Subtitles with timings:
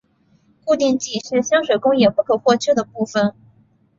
[0.65, 3.35] 固定剂是香水工业不可或缺的部份。